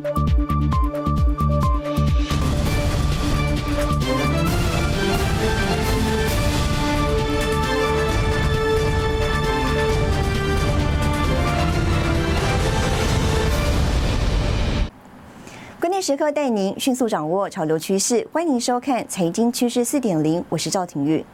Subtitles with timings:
[0.00, 0.31] Bye.
[16.02, 21.24] 时刻带您迅速掌握潮流趋势，欢迎收看《财经趋势四点零》，我是赵廷玉。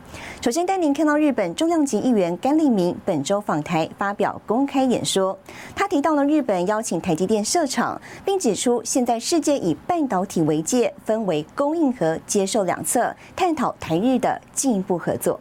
[0.43, 5.37] 首先带您看到日本重量级议员甘利明本周访台发表公开演说，
[5.75, 15.41] 他提到了日本邀请台积电设厂，并指出现在世界以半导体为界，分为供应和接受两侧，探讨台日的进一步合作。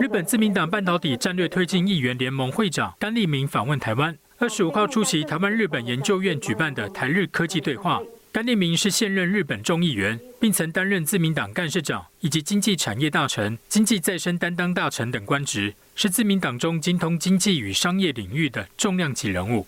[0.00, 4.16] 日本自民党半导体战略推进议员联盟会长甘利明访问台湾。
[4.44, 8.02] 二十五号出席台湾日本研究院举办的台日科技对话。
[8.30, 19.66] 甘利明是现任日本众议员，并曾担任自民党干事长以及经济产业大臣、经济再生担当大臣等官职，是自民党中精通经济与商业领域的重量级人物。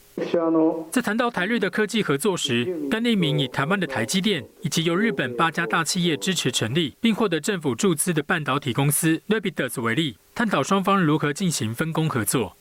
[0.91, 12.55] 在谈到台日的科技合作时，甘利明以台湾的台积电以及由日本八家大企业支持成立并获得政府注资的半导体公司 Rapidus 为例，探讨双方如何进行分工合作。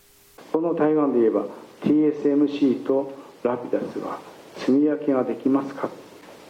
[1.86, 4.20] TSMC とラピダスは
[4.58, 5.90] 積み分けができますか？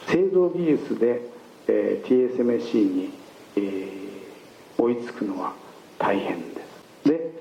[0.08, 1.22] 製造技術で、
[1.68, 3.14] えー、TSMC に、
[3.58, 5.54] えー、追いつくのは
[6.00, 6.62] 大変で
[7.04, 7.10] す。
[7.10, 7.32] で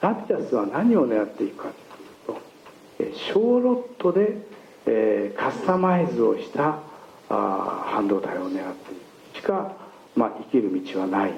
[0.00, 1.70] ラピダスは何を狙っていくか
[2.26, 2.42] というと、
[2.98, 4.36] え、小ロットで、
[4.86, 6.80] えー、カスタマイズをした
[7.30, 8.96] あ半導体を狙ってい
[9.32, 9.36] く。
[9.38, 9.72] しか、
[10.14, 11.32] まあ、生きる道はない。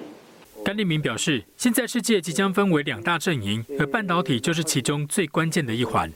[0.67, 6.13] 甘利明表示，现在世界即将分为两大阵营，而半导体就是其中最关键的一环。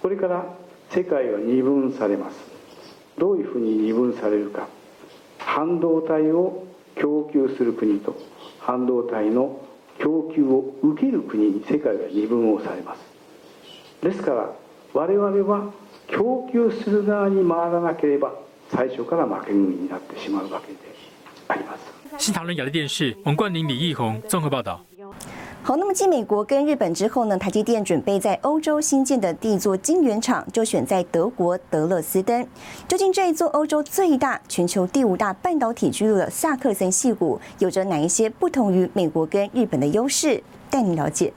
[0.00, 0.44] これから
[0.88, 2.36] 世界は二分されます。
[3.18, 4.68] どういうふうに二分されるか。
[5.38, 8.14] 半導体を供給する国と
[8.60, 9.60] 半導体の
[9.98, 13.00] 供給を受ける国に世界が二分をされます。
[14.04, 14.54] ですから
[14.94, 15.72] 我々は
[16.06, 18.34] 供給する側に回らなければ
[18.68, 20.78] 最初から負け組になってしまうわけで
[21.48, 21.99] あります。
[22.18, 24.80] 新唐人亚的电视，王冠霖、李义宏综合报道。
[25.62, 32.46] 好，那么继美国跟日本之后呢，台积电准备在欧洲新建的第一座晶圆厂就选在德国德勒斯登。
[32.88, 40.42] 究竟这一座欧洲最大、全球第五大半导体巨鹿的萨克森系股，有着哪一些不同于美国跟日本的优势？
[40.70, 41.32] 带你了解。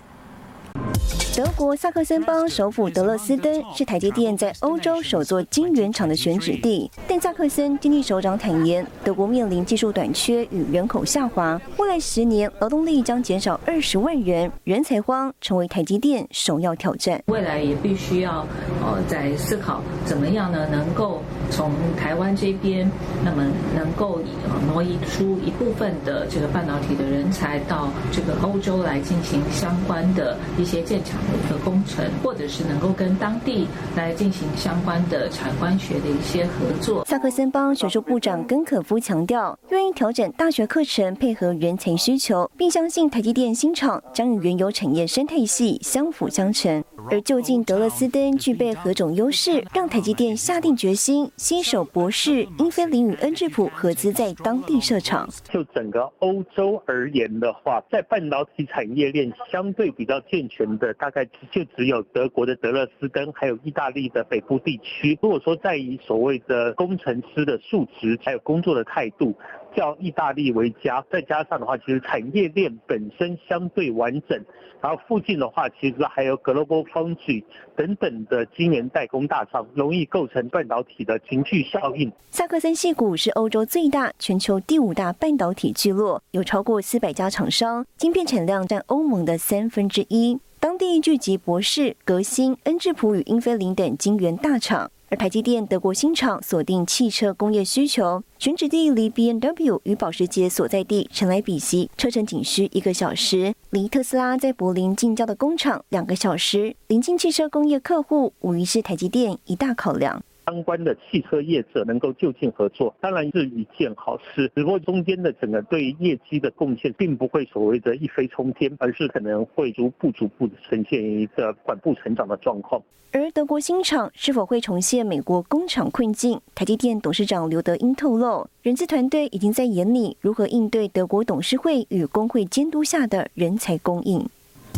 [1.35, 17.19] 德国萨克森邦首府德勒斯登是台积电在欧洲首座晶圆厂的选址地，但萨克森经济首长坦言，德国面临技术短缺与人口下滑，未来十年劳动力将减少二十万人，人才荒成为台积电首要挑战。
[17.25, 18.45] 未来也必须要
[18.83, 21.23] 呃在思考怎么样呢，能够
[21.55, 22.89] 从台湾这边，
[23.23, 24.19] 那么能够
[24.49, 31.43] 呃挪移出一部分的这个半导体的人才到这个欧洲来进行相关的一些建厂的。
[31.43, 37.03] 一个工程，或者是能够跟当地来进行相关的产官学的一些合作。
[37.03, 46.81] 萨克森邦学术部长根可夫强调，愿意调整大学课程配合人才需求，并相信台积电新厂将与原有产业生态系相辅相成。
[47.11, 55.27] 而就近德勒斯登具备何种优势，让台积电下定决心新手博士、英菲林与恩智浦合资在当地设厂。
[55.51, 61.11] 就整个欧洲而言的话，在半导体产业链相对比较健全的大。
[61.13, 65.19] 概就只有德国的德勒斯登，还有意大利的北部地区。
[65.21, 69.35] 如果说在以所谓的工程师的素质，还有工作的态度，
[69.75, 74.39] 叫意大利为家，再加上的话，其实产业链本身相对完整。
[74.81, 77.41] 然后附近的话，其实还有 Global Foundry
[77.73, 82.11] 等等的晶圆代工大厂，容易构成半导体的群聚效应。
[82.31, 90.37] 萨克森系股是欧洲最大、全球第五大半导体聚落，有超过四百家厂商，晶片产量占欧盟的三分之一。
[90.59, 110.23] 当地聚集博士、革新、恩智浦与英飞凌等晶圆大厂，而台积电德国新厂锁定汽车工业需求，选址地离 B N W 与保时捷所在地陈莱比锡车程仅需一个小时，离特斯拉在柏林近郊的工厂两个小时，临近汽车工业客户无疑是台积电一大考量。
[110.45, 114.51] 相关的汽车业者能够就近合作，当然是一件好事。
[114.55, 122.81] 只不过中间的整个对业绩的贡献，并不会所谓的一飞冲天，而是可能会逐步逐步的呈现一个缓步成长的状况。
[123.11, 126.41] 而德国新厂是否会重现美国工厂困境？
[126.55, 134.27] 台积电董事长刘德英透露，人资团队已经在眼里如何应对德国董事会与工会监督下的人才供应。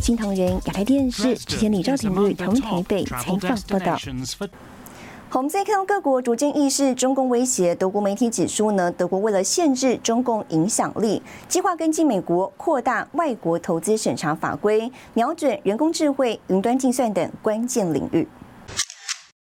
[0.01, 3.97] 新唐人亚太电视之前李兆廷率同台北采访报道。
[5.31, 18.25] 我们再看到各国逐渐意识中共威胁，德国媒体指出呢，德国为了限制中共影响力，计划跟进美国扩大外国投资审查法规，瞄准人工智慧、云端计算等关键领域。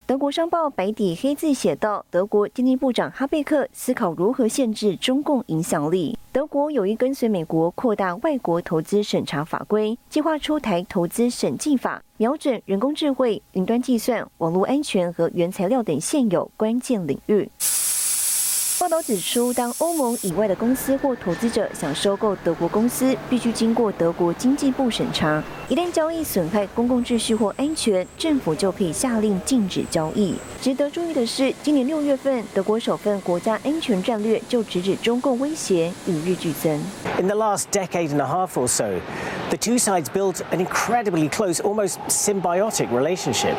[0.09, 6.17] 德国商报白底黑字写道：“德国经济部长哈贝克思考如何限制中共影响力。
[6.31, 17.47] 德国有意跟随美国扩大外国投资审查法规，计划出台投资审计法，瞄准人工智慧、云端计算、网络安全和原材料等现有关键领域。”
[18.79, 25.43] 报道指出，当欧盟以外的公司或投资者想收购德国公司，必须经过德国经济部审查。
[25.67, 30.33] 一旦交易损害公共秩序或安全，政府就可以下令禁止交易。
[30.61, 36.81] 值得注意的是，今年六月份，德国首份国家安全战略就直指中共威胁与日俱增。
[37.19, 38.85] In the last decade and a half or so,
[39.49, 43.55] the two sides built an incredibly close, almost symbiotic relationship.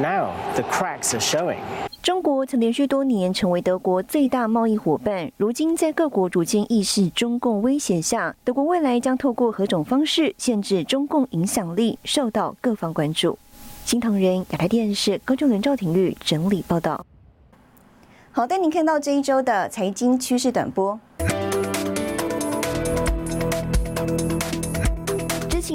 [0.00, 1.60] Now the cracks are showing.
[2.04, 13.38] 中国曾连续多年成为德国最大贸易伙伴，如今在各国逐渐意识中共威胁下，德国未来将透过何种方式限制中共影响力，受到各方关注。
[13.86, 17.06] 新唐人亚太电视高中伦赵廷玉整理报道。
[18.32, 21.00] 好，带您看到这一周的财经趋势短波。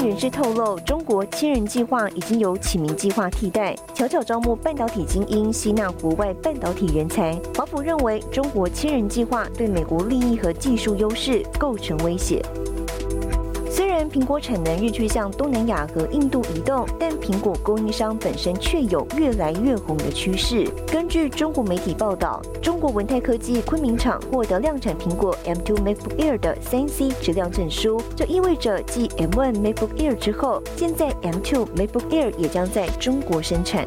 [0.07, 7.37] 人士透露，中国千人计划已经由启明计划替代，巧巧招募半导体精英，吸纳国外半导体人才。
[7.55, 12.43] 华府认为，中国千人计划对美国利益和技术优势构成威胁。
[14.09, 20.67] 苹果产能日趋向东南亚和印度移动，但苹果供应商本身却有越来越红的趋势。
[20.87, 33.85] 根据中国媒体报道，中国文泰科技昆明厂获得量产苹果 M2 MacBook Air 的三 C 质量证书，这意味着继 M1 MacBook Air 之后，现在 M2 MacBook Air 也将在中国生产。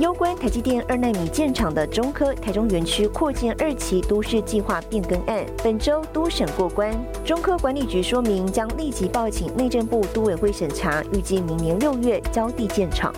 [0.00, 6.92] 攸关台积电二纳米建厂的中科台中园区扩建二期都市计划变更案，本周都审过关。
[7.24, 13.14] 中科管理局说明将立即报请内政部都委会审查，预计明年六月交地建厂。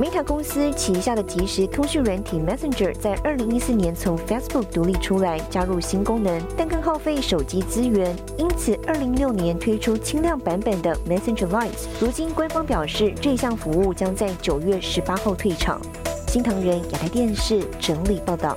[0.00, 11.68] Meta 公司旗下的即时通讯软体 Messenger 在二零一四年从 Facebook 独立出来，加入新功能，但更耗费手机资源，因此二零一六年推出轻量版本的 Messenger Lite。
[12.00, 15.78] 如今官方表示，这项服务将在九月十八号退场。
[16.26, 18.56] 新唐人亚太电视整理报道。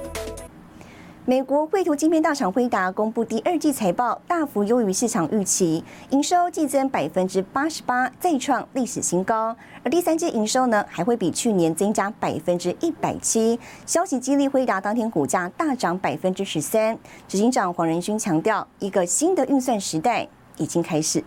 [1.28, 9.56] 美国绘图晶片大厂辉达公布第二季财报，大幅优于市场预期，营收季增百分之八十八，再创历史新高。
[9.84, 13.60] 而第三季营收呢，还会比去年增加百分之一百七。
[13.88, 16.96] 消息激励辉达当天股价大涨百分之十三。
[17.28, 20.28] 执行长黄仁勋强调，一个新的运算时代
[20.58, 21.24] 已经开始。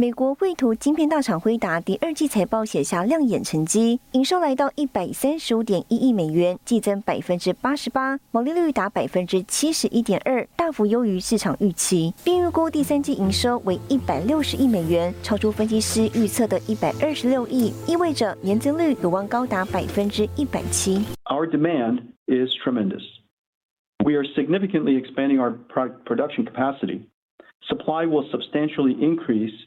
[0.00, 21.04] 美国绘图晶片大厂辉达第二季财报写下亮眼成绩，营收来到一百三十五点一亿美元，季增百分之八十八，毛利率达百分之七十一点二，大幅优于市场预期，并预估第三季营收为一百六十亿美元，超出分析师预测的一百二十六亿，意味着年增率有望高达百分之一百七。
[21.24, 23.02] Our demand is tremendous.
[24.04, 25.58] We are significantly expanding our
[26.04, 27.00] production capacity.
[27.68, 29.66] Supply will substantially increase.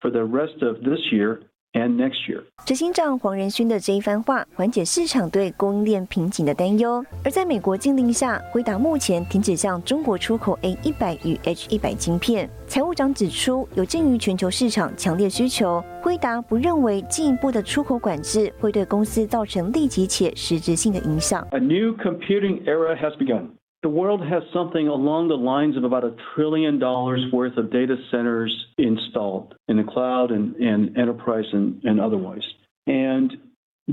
[0.00, 1.38] For the rest of this year
[1.72, 2.42] and next year.
[2.66, 7.04] 执行长黄仁勋的这一番话，缓解市场对供应链瓶颈的担忧。
[7.24, 12.50] 而在美国禁令下，辉达目前停止向中国出口 A 一百与 H 一百晶片。
[12.66, 21.46] 财务长指出，有鉴于全球市场强烈需求，辉达不认为进一步的出口管制会对公司造成立即且实质性的影响。
[21.52, 23.59] A new computing era has begun.
[23.82, 27.96] The world has something along the lines of about a trillion dollars worth of data
[28.10, 32.42] centers installed in the cloud and, and enterprise and, and otherwise.
[32.86, 33.32] And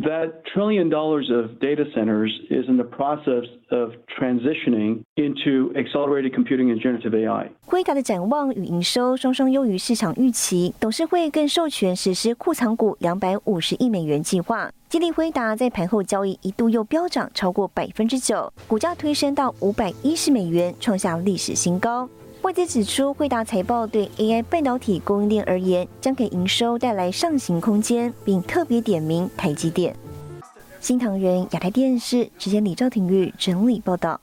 [0.04, 6.72] that trillion dollars of data centers is in the process of transitioning into accelerated computing
[6.72, 7.50] and generative AI.
[7.66, 14.72] 辉达的展望与营收双双优于市场预期，董事会更授权实施库藏股两百五十亿美元计划。
[14.90, 22.08] 激励辉达在盘后交易一度又飙涨超过百分之九，股价推升到五百一十美元，创下历史新高。
[22.48, 29.94] 外界指出，惠达财报对 AI 半导体供应链而言，将给营收带来上行空间，并特别点名台积电。
[30.80, 34.22] 新唐人亚太电视直接李兆廷玉整理报道。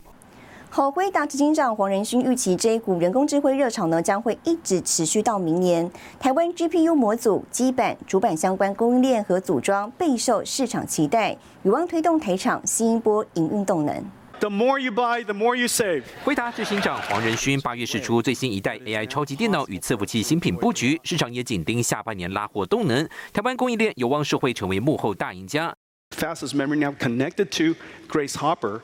[0.70, 5.90] 好，辉达执行长黄仁勋预期，这一股人工智慧热潮呢，将会一直持续到明年。
[6.18, 14.02] 台湾 GPU 模组、基板、主板相关供应链和组装备受市场期待，有望推动台厂新一波营运动能。
[14.43, 16.03] The more you buy, the more you save。
[16.23, 23.05] 回答执行长黄仁勋八月释出最新一代 AI 超级电脑与伺服器新品布局，市场也紧盯下半年拉货动能。
[23.33, 25.75] 台湾供应链有望是会成为幕后大赢家。
[26.11, 27.75] Fastest memory now connected to
[28.07, 28.81] Grace Hopper.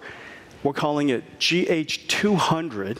[0.62, 2.98] We're calling it GH200.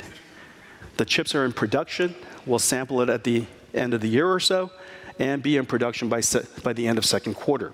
[0.96, 2.16] The chips are in production.
[2.46, 4.70] We'll sample it at the end of the year or so.
[5.20, 6.22] and be in production by,
[6.64, 7.72] by the end of second quarter.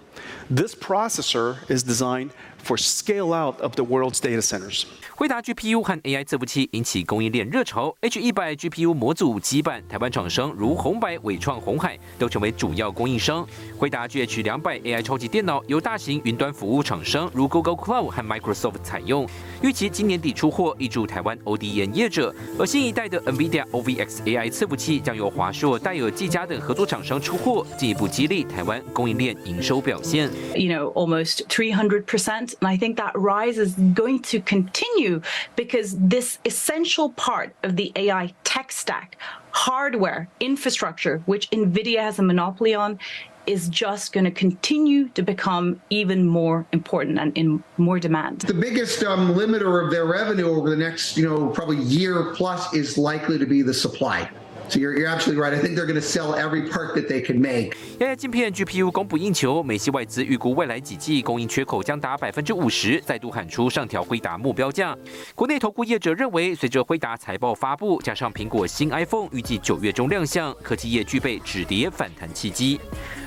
[0.49, 2.31] This processor is designed
[2.66, 4.84] for scale out of the world's data centers.
[5.14, 13.46] 惠达 GPU 和 AI 伺服器引起供应链热潮，H 一百 GPU 模组基板，台湾厂商如红白、伟创、红海都成为主要供应商。
[13.78, 19.26] 惠达 GH 两百 AI 超级电脑由大型云端服务厂商如 Google Cloud 和 Microsoft 采用，
[19.62, 22.34] 预期今年底出货，挹注台湾 ODM 业者。
[22.58, 30.30] 而新一代的 NVIDIA OVX AI 伺服器将由华硕、戴尔、技嘉等合作厂商出货，进一步激励台湾供应链营收表现。
[30.54, 35.20] You know, almost 300 percent, and I think that rise is going to continue.
[35.56, 39.16] because this essential part of the AI tech stack,
[39.50, 42.98] hardware, infrastructure, which NVIDIA has a monopoly on,
[43.46, 48.40] is just going to continue to become even more important and in more demand.
[48.40, 52.74] The biggest um, limiter of their revenue over the next, you know, probably year plus
[52.74, 54.28] is likely to be the supply.
[54.68, 55.54] So you're you're absolutely right.
[55.54, 57.76] I think they're going to sell every part that they can make.
[58.00, 64.96] AI 镜片 GPU 供不应求，美系外资预估未来几季供应缺口将达百分之五十，再度喊出上调辉达目标价。
[65.34, 72.80] 国内投顾业者认为，随着辉达财报发布，加上苹果新 iPhone 预计九月中亮相，科技业具备止跌反弹契机。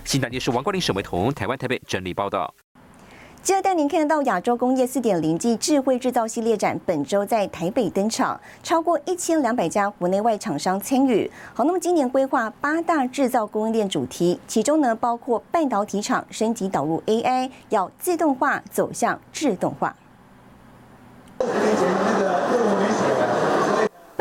[0.03, 2.53] 新大电视王冠林、沈维彤，台湾台北整理报道。
[3.41, 11.29] 接着带您看到亚洲工业四点零暨智慧制造系列展，本周在台北登场，超过一千两百家国内外厂商参与。
[11.53, 19.95] 好，那么今年规划八大制造供应链主题，其中呢包括半导体厂升级导入 AI，要自动化走向自动化。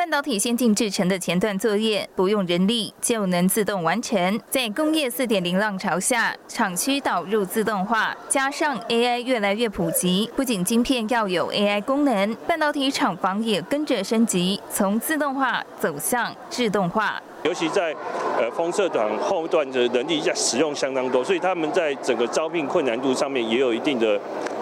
[0.08, 4.40] 半导体先进制成的前段作业不用人力就能自动完成。
[4.48, 17.22] 在工业四点零浪潮下，厂区导入自动化，加上 AI 越来越普及，不仅晶片要有 AI 功能，半导体厂房也跟着升级，从自动化走向自动化。
[17.42, 17.94] 尤其在
[18.38, 24.18] 呃封测短后段的人力在使用相当多，所以他们在整个招聘困难度上面也有一定的。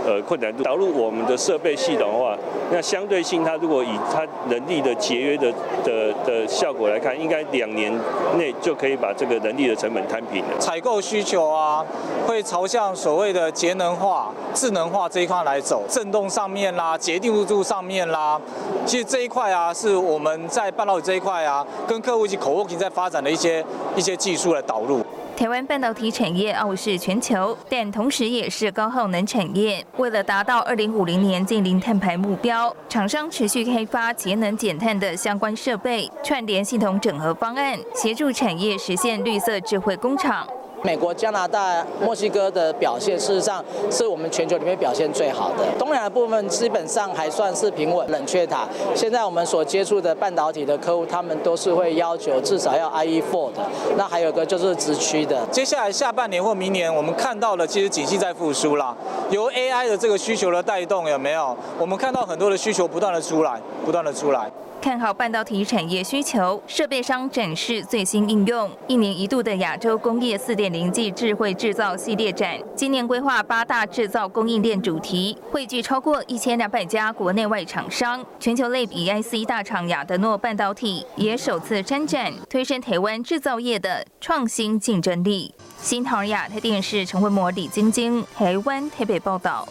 [0.07, 2.39] 呃，困难度导入我们的设备系统的话，
[2.71, 7.93] 那相对性，它如果以它人力的节约的的的效果来看，应该两年
[8.39, 10.59] 内就可以把这个人力的成本摊平了。
[10.61, 11.85] 采购需求啊，
[12.25, 18.41] 会朝向所谓的节能化、智能化这一块来走，振动上面啦，洁定度上面啦，
[18.85, 23.65] 其实这一块啊，是我们在半导体这一块啊，跟客户一起口 working 在发展的一些
[23.97, 25.05] 一些技术来导入。
[25.37, 29.85] 台湾半导体产业傲视全球，但同时也是高耗能产业。
[29.99, 40.49] 为了达到二零五零年近零碳排目标，厂商持续开发节能减碳的相关设备、串联系统整合方案，协助产业实现绿色智慧工厂。
[40.87, 45.67] 美国、加拿大、墨西哥的表现，事实上是我们全球里面表现最好的。
[45.77, 48.07] 东南亚部分基本上还算是平稳。
[48.07, 53.61] 冷却塔，现在我们所接触的半导体的客户，他们都是会要求至少要 IE4 的。
[53.97, 55.45] 那还有个就是直驱的。
[55.51, 58.95] 接下来下半年或明年，我们看到了其实景气在复苏啦，
[59.31, 61.57] 由 AI 的这个需求的带动，有没有？
[61.81, 64.49] 我们看到很多的需求不断的出来，不断的出来。
[64.87, 68.71] 看好半导体产业需求，设备商展示最新应用。
[68.87, 78.25] 一年一度的亚洲工业四点零暨智慧制造系列展，今年规划八大制造供应链主题，汇聚超过一千两百家国内外厂商。
[78.39, 85.53] 全球类比 IC 大厂亚德诺半导体也首次参展，推升台湾制造业的创新竞争力。
[85.79, 89.67] 新唐人亚太电视陈慧模、李晶晶，台湾台北报道。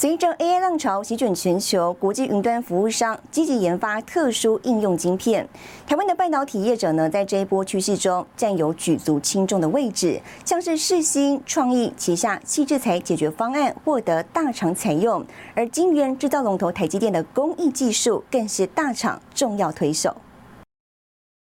[0.00, 5.44] 随着 AI 浪潮席卷全球，国际云端服务商积极研发特殊应用晶片。
[5.88, 15.26] 台湾的半导体业者呢，在这一波趋势中占有举足轻重的位置，像是世新创意旗下细制材解决方案获得大厂采用，
[15.56, 20.16] 而晶圆制造龙头台积电的工艺技术更是大厂重要推手。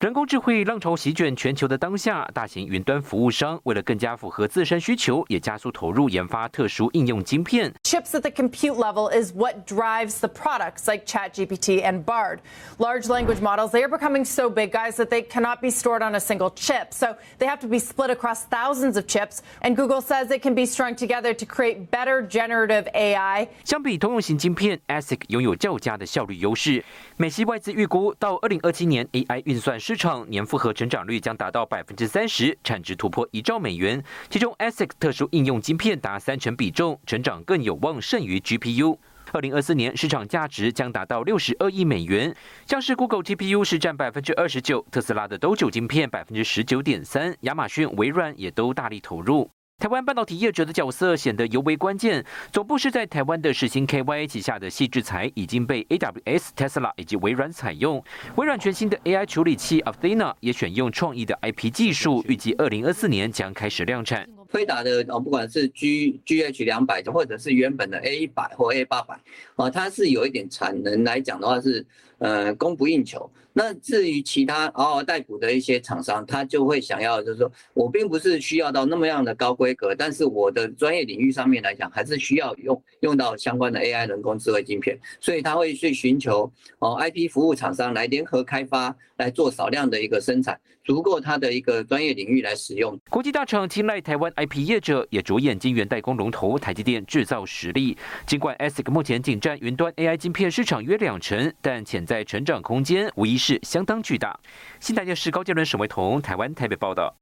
[0.00, 7.70] 人工智慧浪潮席卷全球的当下，大型云端服务商为了更加符合自身需求，也加速投入研发特殊应用晶片。
[7.82, 12.38] Chips at the compute level is what drives the products like ChatGPT and Bard.
[12.78, 16.14] Large language models, they are becoming so big, guys, that they cannot be stored on
[16.14, 16.94] a single chip.
[16.94, 19.42] So they have to be split across thousands of chips.
[19.60, 23.48] And Google says it can be strung together to create better generative AI.
[23.64, 26.82] 相比通用型晶片，ASIC 拥有较佳的效率优势。
[27.18, 34.03] 美系外资预估，到二零二七年，AI 运算 市场年复合成长率将达到百分之三十，产值突破一兆美元。
[34.31, 38.97] 其中，ASIC 特殊应用晶片达三成比重，成长更有望胜于 GPU。
[39.31, 42.35] 二零二四年市场价值将达到六十二亿美元。
[42.65, 49.51] 像是 Google GPU 是占百分之二十九，特斯拉的 d o 晶片百分之十九点三，亚马逊、微软也都大力投入。
[49.77, 52.25] 台湾半导体业者的角色显得尤为关键。
[52.49, 58.01] 总部是在台湾的世新 KY 旗下的细制材已经被 AWS、Tesla 以及微软采用。
[58.37, 64.27] 微软全新的 AI 处理器 Athena 也选用创意的 IP 技术，预计二零二四年将开始量产。
[64.47, 69.19] 飞达的哦，不管是 G GH 两百或者是原本的 A 一百或 A 八百，
[69.57, 71.85] 啊，它是有一点产能来讲的话是
[72.19, 73.29] 呃供不应求。
[73.57, 92.99] 那至于其他嗷嗷待哺的一些厂商，他就会想要，就是说我并不是需要到那么样的高规格，但是我的专业领域上面来讲，还是需要用用到相关的 AI 人工智慧晶片，所以他会去寻求哦 IP 服务厂商来联合开发，来做少量的一个生产，足够他的一个专业领域来使用。
[93.09, 97.97] 国际大厂青睐台湾 IP 业者，也着眼晶圆代工龙头台积电制造实力。
[98.25, 103.59] 尽管 ASIC 目前仅占云端 AI 晶片市场约两成，但潜在成长空间无疑是。
[103.61, 104.35] 相当巨大。
[104.79, 107.15] 新台电视高杰伦、沈维彤，台湾台北报道。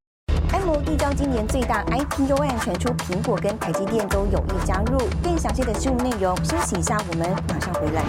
[0.54, 4.98] MOD 将今年最大 IPO 案传出，苹果跟台积电都有意加入。
[5.22, 8.04] 更详细的新闻内容，休息一下，我们马上回来。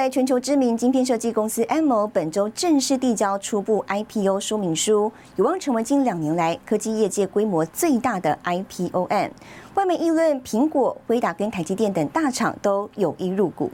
[0.00, 9.30] 来，全球知名晶片设计公司 m o 本周正式递交初步 IPO 说明书，有望成为近两年来科技业界规模最大的 IPO 案。
[9.74, 13.70] 外媒议论，苹果、辉达跟台积电等大厂都有意入股。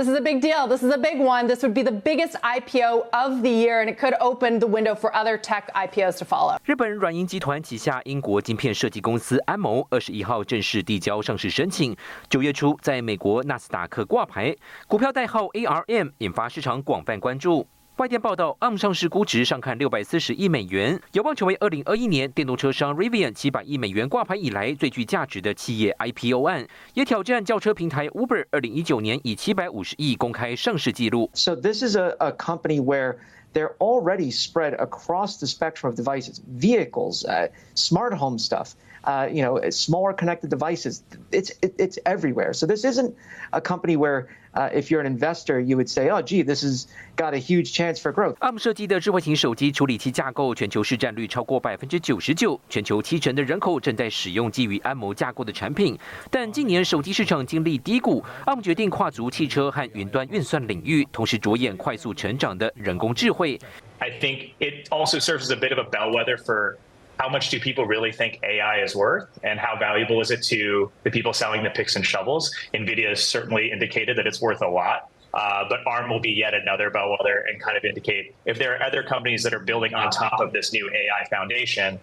[0.00, 0.66] This is a big deal.
[0.66, 1.46] This is a big one.
[1.46, 4.94] This would be the biggest IPO of the year, and it could open the window
[4.94, 6.56] for other tech IPOs to follow.
[6.64, 11.94] 日本软银集团旗下英国晶片设计公司安谋二十一号正式递交上市申请，
[12.30, 14.56] 九月初在美国纳斯达克挂牌，
[14.88, 17.66] 股票代号 ARM，引发市场广泛关注。
[18.00, 31.28] 外电报道，ARM 上市估值上看六百四十亿美元，有望成为二零二一年电动车商 Rivian 七百亿美元挂牌以来最具价值的企业 IPO 案，也挑战轿车平台 Uber 二零一九年以七百五十亿公开上市记录。
[31.34, 33.16] So this is a a company where
[33.52, 37.26] they're already spread across the spectrum of devices, vehicles,
[37.74, 38.70] smart home stuff.
[39.05, 41.03] uh, you know, smaller connected devices.
[41.31, 42.53] It's it, it's everywhere.
[42.53, 43.13] So this isn't
[43.51, 46.87] a company where uh, if you're an investor, you would say, "Oh, gee, this has
[47.15, 55.97] got a huge chance for growth." ARM 设计的智慧型手机处理器架构全球市占率超过百分之九十九，全球七成的人口正在使用基于安谋架构的产品。
[56.31, 63.59] 但近年手机市场经历低谷，ARM 决定跨足汽车和云端运算领域，同时着眼快速成长的人工智慧。
[63.99, 66.77] I think it also serves as a bit of a bellwether for
[67.20, 70.90] how much do people really think AI is worth and how valuable is it to
[71.04, 72.50] the people selling the picks and shovels?
[72.72, 75.10] NVIDIA has certainly indicated that it's worth a lot.
[75.34, 78.82] Uh, but ARM will be yet another bellwether and kind of indicate if there are
[78.82, 82.00] other companies that are building on top of this new AI foundation,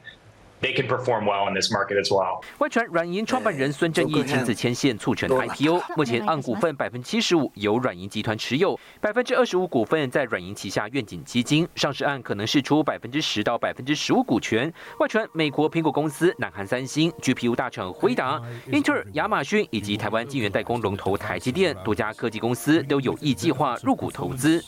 [0.62, 2.41] they can perform well in this market as well。
[2.60, 11.67] 外传软银创办人孙正义亲自牵线促成 IPO，目前按股份百分之七十五由软银集团持有，百分之二十五股份在软银旗下愿景基金。
[11.76, 14.72] 上市案可能释出百分之十到百分之十五股权。
[15.00, 18.41] 外传美国苹果公司、南韩三星、GPU 大厂辉达、
[18.72, 24.63] 英特尔、亚马逊以及台湾晶圆代工龙头台积电多家科技公司都有意计划入股投资。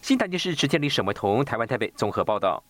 [0.00, 2.62] 新台电视池建立沈维彤，台湾台北综合报道。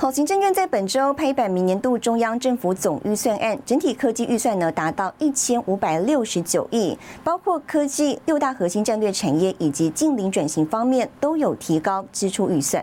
[0.00, 12.82] 好，行政院在本周拍板明年度中央政府总预算案，整体科技预算呢达到一千五百六十九亿，包括科技六大核心战略产业以及近邻转型方面都有提高支出预算。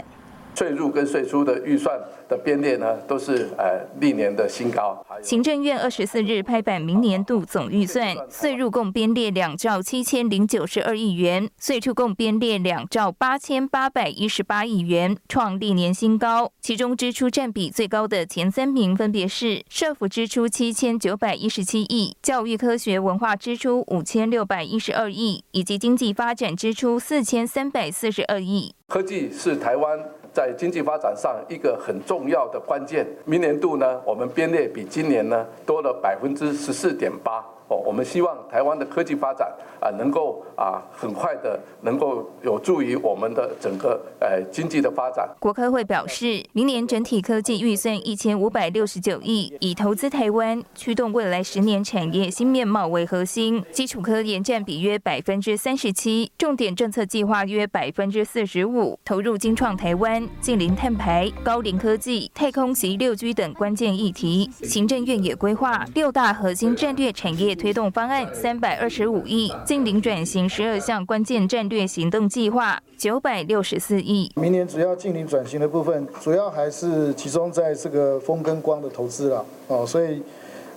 [0.58, 1.96] 税入跟税出的预算。
[2.30, 5.02] 的编列呢，都是呃历年的新高。
[5.22, 16.52] 行政院二十四日拍板明年度总预算，税入共编列两兆七千零九十二亿元，税出共编列两兆八千八百一十八亿元，创历年新高。
[16.60, 28.76] 其中支出占比最高的前三名分别是：社府支出七千九百一十七亿，教育科学文化支出五千六百一十二亿，以及经济发展支出四千三百四十二亿。
[28.90, 29.98] 科技是台湾。
[30.38, 37.44] 在经济发展上一个很重要的关键，明年度呢，我们编列比今年呢多了百分之十四点八。
[37.70, 39.52] 哦，我们希望台湾的科技发展
[39.82, 45.28] 啊，能够啊很快的能够有助于我们的整个呃经济的发展。
[45.38, 64.50] 国科会表示，明年整体科技预算一千五百六十九亿，以投资台湾、驱动未来十年产业新面貌为核心，基础科研占比约百分之三十七，重点政策计划约百分之四十五，投入精创台湾、近零碳排、高龄科技、太空及六 G 等关键议题。
[64.64, 67.57] 行政院也规划六大核心战略产业。
[67.58, 74.32] 推动方案三百二十五亿，近零转型十二项关键战略行动计划九百六十四亿。
[74.36, 80.22] 明年主要近零转型的部分，主要还是集中在这个风跟光的投资了哦，所以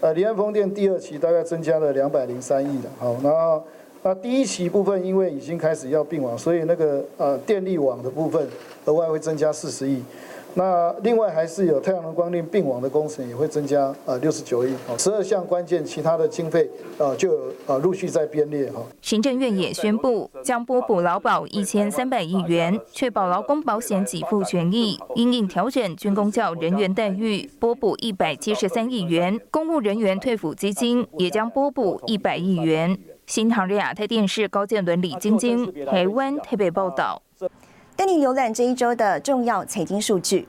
[0.00, 3.62] 呃，离岸风电第二期大概增加了两百零三亿的，好，然后
[4.02, 8.48] 那第一期部分因为已经开始要并网，所以那个呃电力网的部分
[8.86, 10.02] 额外会增加四十亿。
[10.54, 18.82] 那另外还是有太阳能光电并网的工程也会增加呃六十九亿，十二项关键其他的经费呃就呃陆续在编列哈。
[19.00, 32.98] 行政院也宣布将拨补劳保一千三百亿元，确保劳工保险给付权益，因应调整军工教人员待遇，拨补一百七十三亿元，公务人员退抚基金也将拨补一百亿元。
[33.26, 37.22] 新唐人亚太电视高建伦、李晶晶，台湾台北报道。
[38.00, 40.48] 跟你浏览这一周的重要财经数据。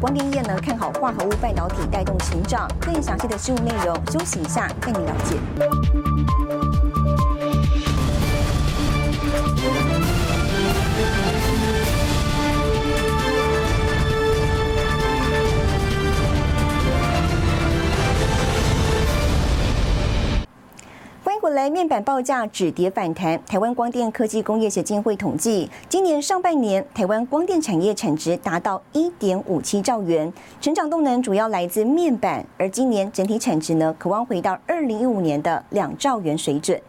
[0.00, 2.66] 光电业呢看好化合物半导体带动成长。
[2.80, 6.59] 更详细的新闻内容，休息一下带你了解。
[21.50, 23.40] 来面板报价止跌反弹。
[23.46, 36.80] 台湾光电科技工业协进会统计，今年上半年台湾光电产业产值达到一点五七兆元，成长动能主要来自面板，而今年整体产值呢，渴望回到二零一五年的两兆元水准。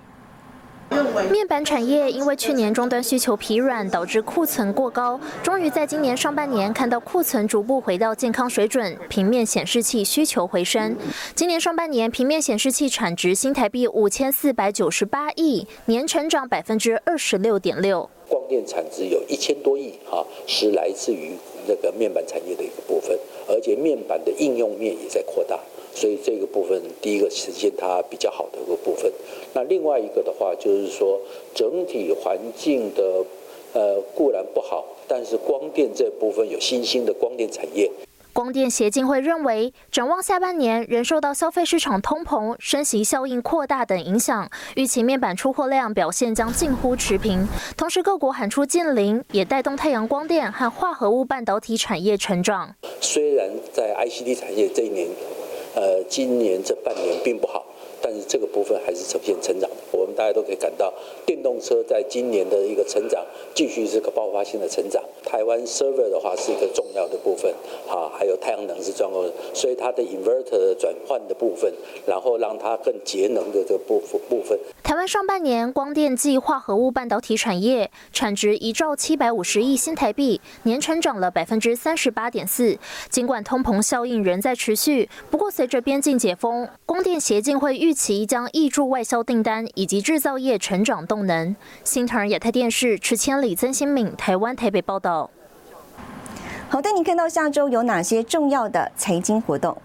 [1.31, 10.97] 面板产业因为去年终端需求疲软，导致库存过高，终于在今年上半年看到库存逐步回到健康水准，平面显示器需求回升。
[11.33, 18.09] 今年上半年平面显示器产值新台币五千四百九十八亿，年成长百分之二十六点六。
[18.27, 21.31] 光电产值有一千多亿，哈，是来自于
[21.67, 25.59] 那个面板产业的一个部分，而且面板的应用面也在扩大。
[25.93, 29.11] 所以这个部分，第一个实现它比较好的一个部分。
[29.53, 31.19] 那另外一个的话，就是说
[31.53, 33.25] 整体环境的
[33.73, 37.91] 呃固然不好，但是光电这部分有新兴的光电产业。
[38.33, 47.45] 光电协进会认为，展望下半年仍受到消费市场通膨、升息效应扩大等影响，预期面板出货量表现将近乎持平。
[47.75, 52.73] 同时，各国喊出禁零，也带动太阳光电和化合物半导体产业成长。
[53.01, 55.09] 虽然在 ICD 产业这一年。
[55.73, 57.65] 呃，今年这半年并不好，
[58.01, 59.69] 但是这个部分还是呈现成长。
[59.91, 60.93] 我们大家都可以感到，
[61.25, 65.03] 电动车在今年的一个成长，继续是个爆发性的成长。
[65.31, 67.49] 台湾 server 的话是一个重要的部分，
[67.87, 71.73] 哈，还有太阳能是重要的，所以它的 inverter 转换的部分，
[72.05, 74.59] 然后让它更节能的这部分部分。
[74.83, 82.77] 台湾上半年光电暨化合物半导体产业产值一兆七百五十亿新台币，年成长了百分之三十八点四。
[83.09, 91.55] 尽管通膨效应仍在持续，不过随着边境解封，光电协进会预期将挹注外销订单以及制造业成长动能。
[91.85, 95.29] 新唐人亚太电视池千里、曾新敏，台湾台北报道。
[96.67, 99.81] 好，带你看到下周有哪些重要的财经活动。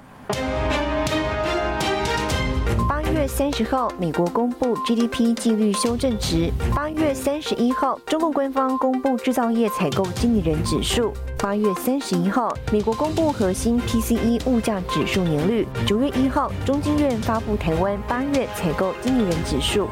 [3.26, 6.50] 三十号，美国公布 GDP 季率修正值。
[6.74, 11.12] 八月三十一号，中共官方公布制造业采购经理人指数。
[11.38, 15.66] 八月三十一号，美国公布核心 PCE 物价指数年率。
[15.86, 19.88] 九月一号，中经院发布台湾八月采购经理人指数。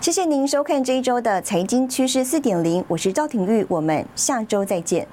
[0.00, 5.06] 谢谢您收看这一周的财经趋势四点零，我是赵廷玉，我们下周再见。